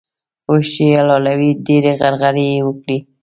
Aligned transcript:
اوښ 0.49 0.65
چې 0.73 0.83
يې 0.89 0.93
حلالوی؛ 0.99 1.49
ډېرې 1.65 1.91
غرغړې 1.99 2.45
يې 2.53 2.59
وکړې. 2.67 2.97